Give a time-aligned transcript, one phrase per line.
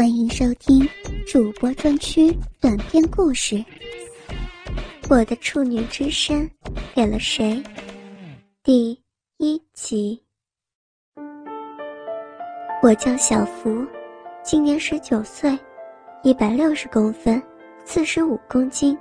[0.00, 0.88] 欢迎收听
[1.26, 3.56] 主播专区短篇故事
[5.10, 6.50] 《我的处女之身
[6.94, 7.62] 给了谁》
[8.62, 8.98] 第
[9.36, 10.18] 一集。
[12.82, 13.86] 我叫小福，
[14.42, 15.54] 今年十九岁，
[16.22, 17.42] 一百六十公分，
[17.84, 18.96] 四十五公斤，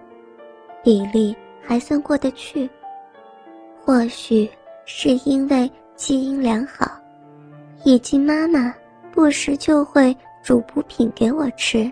[0.84, 1.34] 比例
[1.66, 2.70] 还算过得去。
[3.86, 4.52] 或许
[4.84, 6.92] 是因为基因良好，
[7.86, 8.76] 以及妈妈
[9.14, 10.14] 不时就会。
[10.42, 11.92] 煮补品给我吃，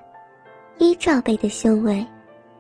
[0.77, 2.05] 依罩杯的胸围，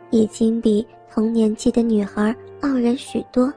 [0.09, 3.51] 已经比同年纪的女孩傲人许多。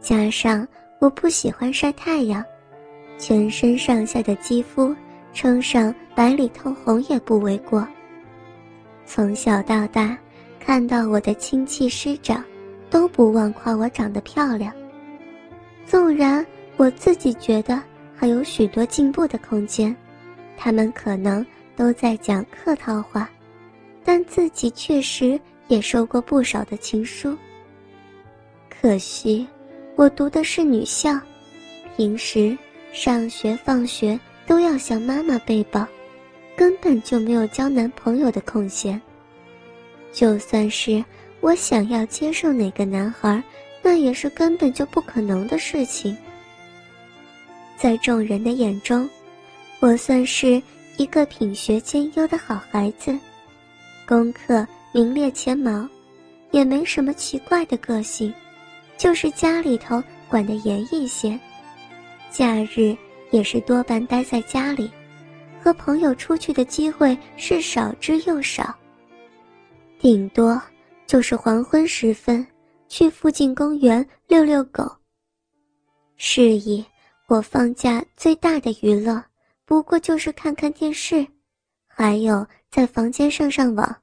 [0.00, 0.66] 加上
[1.00, 2.44] 我不喜欢晒太阳，
[3.18, 4.94] 全身上下的肌肤
[5.32, 7.86] 称上白里透红也不为过。
[9.04, 10.16] 从小到大，
[10.58, 12.44] 看到我的亲戚师长，
[12.90, 14.72] 都不忘夸我长得漂亮。
[15.84, 16.44] 纵然
[16.76, 17.80] 我自己觉得
[18.14, 19.94] 还有许多进步的空间。
[20.60, 23.30] 他们可能都在讲客套话，
[24.04, 27.38] 但自己确实也收过不少的情书。
[28.68, 29.46] 可惜，
[29.94, 31.16] 我读的是女校，
[31.96, 32.58] 平时
[32.92, 35.86] 上学放学都要向妈妈背报，
[36.56, 39.00] 根本就没有交男朋友的空闲。
[40.12, 41.04] 就算是
[41.40, 43.40] 我想要接受哪个男孩，
[43.80, 46.16] 那也是根本就不可能的事情。
[47.76, 49.08] 在众人的眼中。
[49.80, 50.60] 我算是
[50.96, 53.16] 一个品学兼优的好孩子，
[54.06, 55.88] 功课名列前茅，
[56.50, 58.34] 也没什么奇怪的个性，
[58.96, 61.38] 就是家里头管得严一些，
[62.28, 62.96] 假日
[63.30, 64.90] 也是多半待在家里，
[65.62, 68.74] 和朋友出去的机会是少之又少。
[70.00, 70.60] 顶多
[71.06, 72.44] 就是黄昏时分
[72.88, 74.90] 去附近公园遛遛狗。
[76.16, 76.84] 是以，
[77.28, 79.22] 我放假最大的娱乐。
[79.68, 81.26] 不过就是看看电视，
[81.86, 84.02] 还有在房间上上网，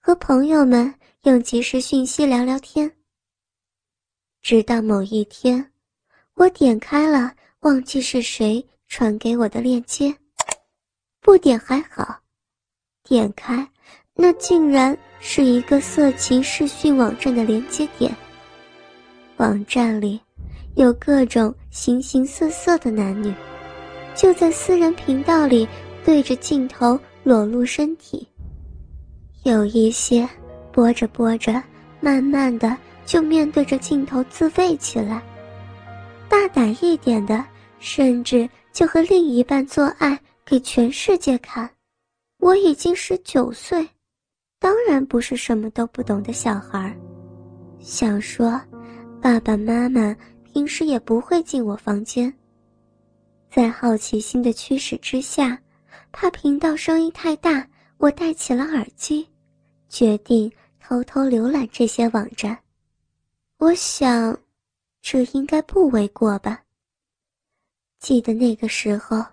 [0.00, 2.90] 和朋友们用即时讯息聊聊天。
[4.40, 5.70] 直到某一天，
[6.36, 10.16] 我点开了忘记是谁传给我的链接，
[11.20, 12.22] 不点还好，
[13.02, 13.70] 点开，
[14.14, 18.10] 那竟然是一个色情视讯网站的连接点。
[19.36, 20.18] 网站里
[20.76, 23.34] 有各种形形色色的男女。
[24.14, 25.68] 就在私人频道里
[26.04, 28.26] 对着镜头裸露身体，
[29.42, 30.28] 有一些
[30.72, 31.62] 播着播着，
[32.00, 35.20] 慢慢的就面对着镜头自慰起来。
[36.28, 37.44] 大胆一点的，
[37.78, 41.68] 甚至就和另一半做爱给全世界看。
[42.38, 43.86] 我已经十九岁，
[44.60, 46.94] 当然不是什么都不懂的小孩
[47.80, 48.60] 想说，
[49.20, 50.14] 爸爸妈妈
[50.52, 52.32] 平时也不会进我房间。
[53.54, 55.56] 在好奇心的驱使之下，
[56.10, 57.64] 怕频道声音太大，
[57.98, 59.28] 我戴起了耳机，
[59.88, 60.50] 决定
[60.80, 62.58] 偷偷浏览这些网站。
[63.58, 64.36] 我想，
[65.00, 66.64] 这应该不为过吧。
[68.00, 69.24] 记得那个时候，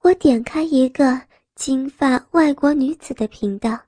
[0.00, 1.20] 我点开一个
[1.54, 3.78] 金发外国女子的频道，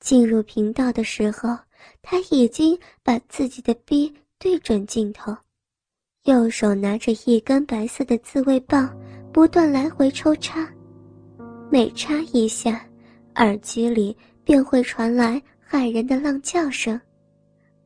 [0.00, 1.56] 进入频道的时候，
[2.02, 5.36] 她已经把自己的逼对准镜头。
[6.24, 8.94] 右手拿着一根白色的自慰棒，
[9.32, 10.68] 不断来回抽插，
[11.70, 12.84] 每插一下，
[13.36, 14.14] 耳机里
[14.44, 17.00] 便会传来骇人的浪叫声，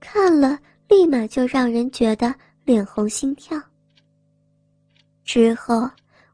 [0.01, 0.59] 看了
[0.89, 2.35] 立马就让人觉得
[2.65, 3.61] 脸红心跳。
[5.25, 5.89] 之后，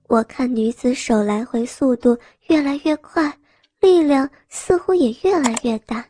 [0.08, 2.16] 我看女子手来回速度
[2.48, 3.30] 越来越快，
[3.78, 6.02] 力量似乎也越来越大，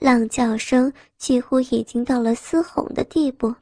[0.00, 3.54] 浪叫声几乎已经到了嘶吼的地步。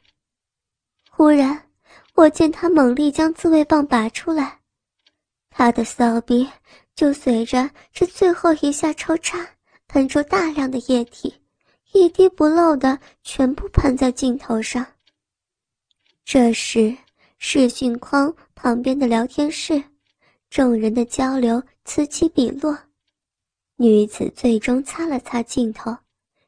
[1.14, 1.68] 忽然，
[2.14, 4.58] 我见他猛力将自慰棒拔出来，
[5.50, 6.48] 他的骚逼
[6.94, 9.46] 就随着这最后一下抽插
[9.88, 11.32] 喷出大量的液体，
[11.92, 14.84] 一滴不漏的全部喷在镜头上。
[16.24, 16.96] 这时，
[17.36, 19.80] 视讯框旁边的聊天室，
[20.48, 22.76] 众人的交流此起彼落。
[23.76, 25.94] 女子最终擦了擦镜头，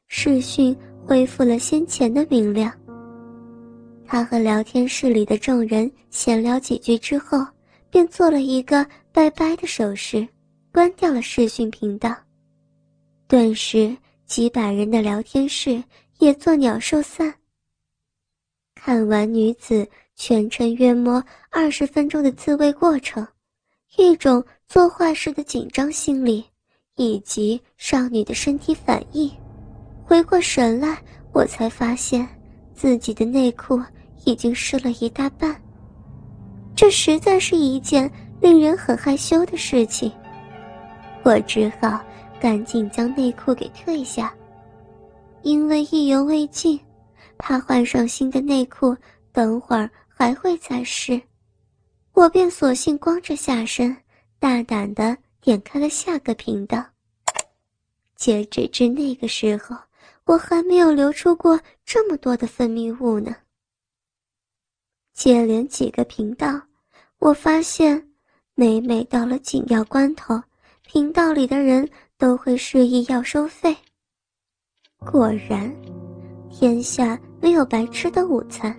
[0.07, 0.75] 视讯
[1.05, 2.73] 恢复了先前的明亮。
[4.07, 7.45] 他和聊天室里的众人闲聊几句之后，
[7.89, 10.27] 便做了一个拜拜的手势，
[10.71, 12.15] 关掉了视讯频道。
[13.27, 15.83] 顿时，几百人的聊天室
[16.19, 17.33] 也作鸟兽散。
[18.75, 23.27] 看完女子全程约摸二十分钟的自慰过程，
[23.97, 26.45] 一种做坏事的紧张心理，
[26.95, 29.31] 以及少女的身体反应，
[30.03, 31.01] 回过神来，
[31.33, 32.27] 我才发现
[32.75, 33.81] 自己的内裤。
[34.27, 35.55] 已经湿了一大半。
[36.75, 38.11] 这实在是一件
[38.41, 40.11] 令人很害羞的事情。
[41.21, 42.01] 我只好
[42.39, 44.33] 赶紧将内裤给退下，
[45.43, 46.79] 因为意犹未尽，
[47.37, 48.97] 怕换上新的内裤，
[49.31, 51.21] 等会儿还会再湿，
[52.13, 53.95] 我便索性光着下身，
[54.39, 56.83] 大胆的点开了下个频道。
[58.15, 59.75] 截止至那个时候，
[60.25, 63.35] 我还没有流出过这么多的分泌物呢。
[65.13, 66.59] 接连几个频道，
[67.19, 68.09] 我发现，
[68.55, 70.41] 每每到了紧要关头，
[70.83, 71.87] 频道里的人
[72.17, 73.75] 都会示意要收费。
[74.99, 75.73] 果然，
[76.49, 78.75] 天下没有白吃的午餐，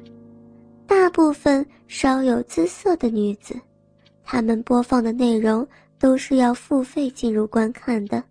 [0.86, 3.54] 大部分稍有姿色的女子，
[4.24, 5.66] 她们播放的内容
[5.98, 8.22] 都是要付费进入观看的。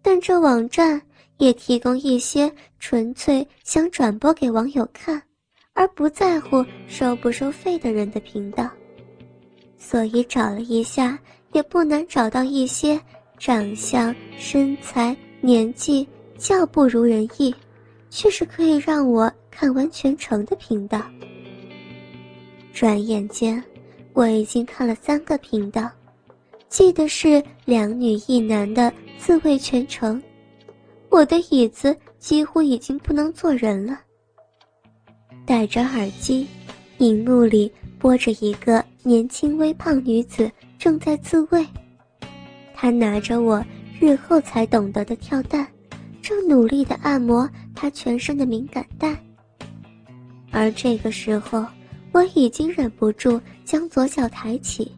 [0.00, 1.02] 但这网站
[1.38, 5.20] 也提供一些纯粹想转播给网友看，
[5.72, 8.68] 而不在乎收不收费的人的频道，
[9.78, 11.18] 所以找了一下，
[11.52, 13.00] 也不难找到一些
[13.38, 16.06] 长相、身材、年纪
[16.36, 17.54] 较不如人意，
[18.10, 21.00] 却是可以让我看完全程的频道。
[22.72, 23.62] 转眼间，
[24.12, 25.88] 我已经看了三个频道。
[26.68, 30.22] 记得是两女一男的自慰全程，
[31.10, 34.00] 我的椅子几乎已经不能坐人了。
[35.44, 36.46] 戴着耳机，
[36.98, 41.66] 荧幕里播着一个年轻微胖女子正在自慰，
[42.74, 43.64] 她拿着我
[44.00, 45.66] 日后才懂得的跳蛋，
[46.20, 49.16] 正努力地按摩她全身的敏感带。
[50.50, 51.64] 而这个时候，
[52.12, 54.92] 我已经忍不住将左脚抬起，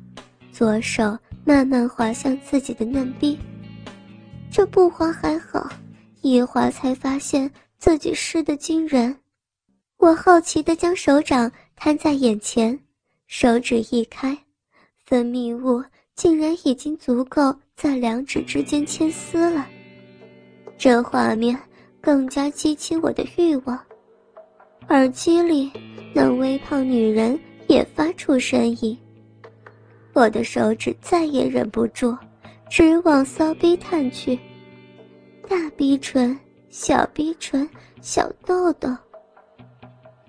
[0.52, 1.16] 左手。
[1.42, 3.36] 慢慢滑向自己的嫩臂，
[4.52, 5.68] 这不滑还好，
[6.22, 9.16] 一滑才发现自己湿得惊人。
[9.96, 12.78] 我好奇地将手掌摊在眼前，
[13.26, 14.36] 手指一开，
[15.04, 15.84] 分泌物
[16.14, 19.66] 竟然已经足够在两指之间牵丝了。
[20.78, 21.58] 这画面
[22.00, 23.78] 更加激起我的欲望。
[24.88, 25.70] 耳机里
[26.14, 27.38] 那微胖女人
[27.68, 28.96] 也发出声音。
[30.12, 32.16] 我的手指再也忍不住，
[32.68, 34.38] 直往骚逼探去。
[35.50, 36.38] 大逼唇、
[36.68, 37.68] 小逼唇、
[38.00, 38.88] 小豆豆。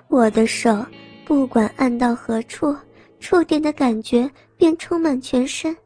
[0.08, 0.84] 我的手
[1.24, 2.76] 不管按到何处，
[3.20, 4.28] 触电的感觉
[4.58, 5.78] 便充满全身。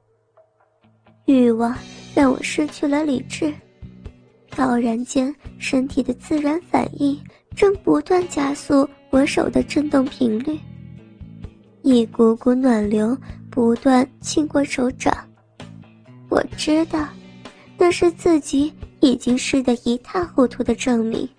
[1.25, 1.75] 欲望
[2.15, 3.53] 让我失去了理智，
[4.51, 7.21] 飘然间，身体的自然反应
[7.53, 10.57] 正不断加速我手的震动频率。
[11.81, 13.17] 一股股暖流。
[13.51, 15.13] 不断亲过手掌，
[16.29, 17.07] 我知道，
[17.77, 18.73] 那是自己
[19.05, 21.29] 已经湿得一塌糊涂的证明。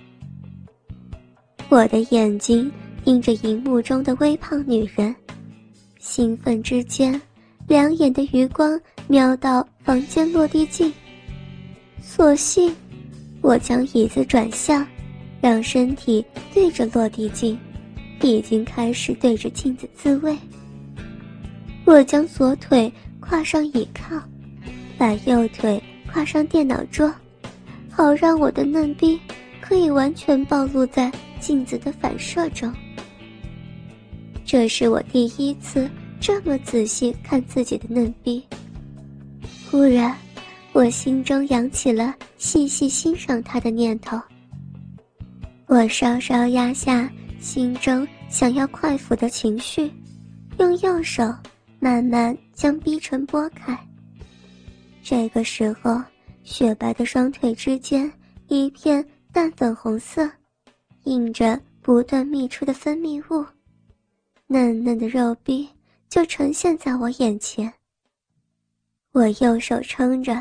[1.68, 2.70] 我的眼睛
[3.04, 5.12] 盯着荧幕中的微胖女人，
[5.98, 7.20] 兴奋之间，
[7.66, 10.92] 两眼的余光瞄到房间落地镜。
[12.00, 12.72] 索性，
[13.40, 14.86] 我将椅子转向，
[15.40, 16.24] 让身体
[16.54, 17.58] 对着落地镜，
[18.22, 20.38] 已经开始对着镜子自慰。
[21.84, 24.16] 我将左腿跨上椅靠，
[24.96, 25.82] 把右腿
[26.12, 27.12] 跨上电脑桌，
[27.96, 29.18] 好让我的嫩逼
[29.58, 31.10] 可以完全暴露在
[31.40, 32.70] 镜子的反射中。
[34.44, 35.90] 这是我第一次
[36.20, 38.44] 这么仔细看自己的嫩逼。
[39.70, 40.14] 忽然，
[40.74, 44.20] 我心中扬起了细细欣赏它的念头。
[45.64, 49.90] 我稍稍压下心中想要快抚的情绪，
[50.58, 51.34] 用右手。
[51.78, 53.78] 慢慢将逼唇拨开。
[55.02, 56.02] 这个时候，
[56.46, 58.10] 雪白的双腿之间
[58.46, 60.30] 一片淡粉红色，
[61.02, 63.44] 映着不断泌出的分泌物，
[64.46, 65.68] 嫩嫩的肉壁
[66.08, 67.70] 就呈现在我眼前。
[69.10, 70.40] 我右手撑着，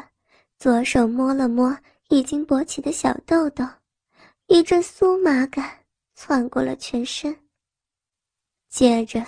[0.59, 1.75] 左手摸了摸
[2.09, 3.65] 已经勃起的小豆豆，
[4.45, 5.69] 一阵酥麻感
[6.13, 7.35] 窜过了全身。
[8.69, 9.25] 接着，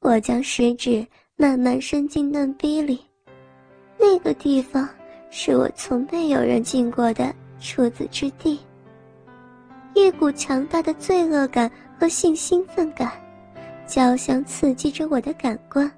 [0.00, 1.04] 我将食指。
[1.34, 3.00] 慢慢伸进嫩逼里，
[3.98, 4.88] 那个地方
[5.34, 8.60] 是我从没有人进过的处子之地。
[9.94, 13.10] 一股强大的罪恶感和性兴奋感，
[13.86, 15.90] 交相刺激着我的感官。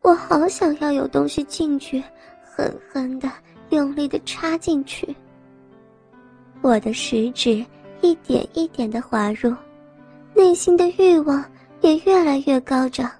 [0.00, 2.00] 我好想要有东西进去，
[2.40, 3.28] 狠狠的、
[3.70, 5.14] 用力的插进去。
[6.62, 7.66] 我的食指
[8.00, 9.52] 一点一点的滑入，
[10.34, 11.44] 内心的欲望
[11.80, 13.10] 也越来越高涨。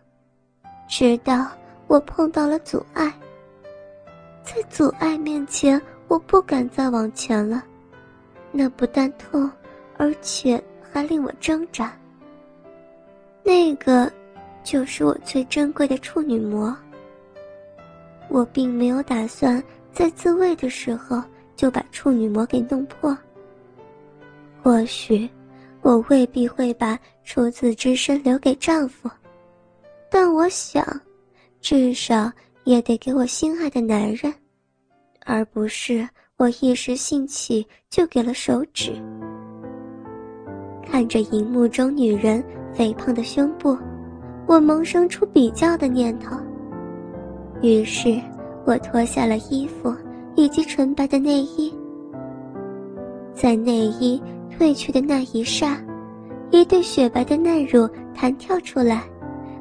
[0.89, 1.49] 直到
[1.89, 3.13] 我碰到了阻碍，
[4.57, 7.63] 在阻碍面前，我不敢再往前了。
[8.51, 9.51] 那不但痛，
[9.99, 11.95] 而且还令我挣扎。
[13.45, 14.11] 那个，
[14.65, 16.75] 就是我最珍贵的处女膜。
[18.31, 21.23] 我并没有打算在自慰的时候
[21.55, 23.15] 就把处女膜给弄破。
[24.63, 25.29] 或许
[25.83, 29.11] 我未必会把处子之身留给丈夫，
[30.11, 30.83] 但我想，
[31.61, 32.33] 至少
[32.65, 34.33] 也得给我心爱的男人，
[35.27, 38.93] 而不是我一时兴起就给了手指。
[40.83, 42.43] 看着荧幕中女人
[42.73, 43.77] 肥胖的胸部，
[44.47, 46.37] 我萌生出比较的念头。
[47.61, 48.19] 于是，
[48.65, 49.95] 我脱下了衣服
[50.37, 51.75] 以及纯白的内衣，
[53.35, 54.23] 在内衣。
[54.59, 55.79] 褪去的那一刹，
[56.51, 59.03] 一对雪白的嫩乳弹跳出来，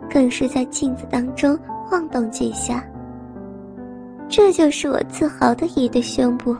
[0.09, 2.81] 更是在镜子当中晃动几下。
[4.27, 6.55] 这就是我自豪的一对胸部，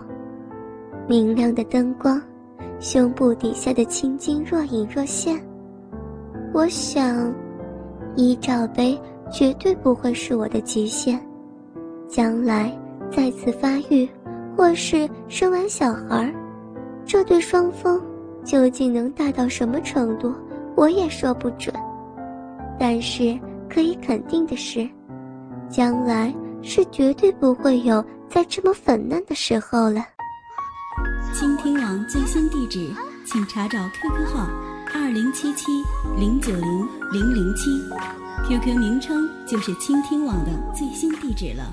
[1.08, 2.22] 明亮的灯光，
[2.80, 5.40] 胸部底下的青筋若隐若现。
[6.54, 7.34] 我想，
[8.16, 9.00] 一罩杯
[9.32, 11.20] 绝对不会是我的极限，
[12.08, 12.72] 将来
[13.12, 14.08] 再次发育，
[14.56, 16.34] 或是生完小孩，
[17.06, 18.02] 这对双峰。
[18.44, 20.32] 究竟能大到什么程度，
[20.76, 21.74] 我也说不准。
[22.78, 23.36] 但是
[23.68, 24.88] 可以肯定的是，
[25.68, 26.32] 将来
[26.66, 30.04] 是绝对不会有再这么粉嫩的时候了。
[31.34, 32.92] 倾听网最新地址，
[33.26, 34.48] 请查找 QQ 号
[34.94, 35.72] 二零七七
[36.18, 37.70] 零九零零零七
[38.48, 41.64] ，QQ 名称就是倾听网的最新地址了。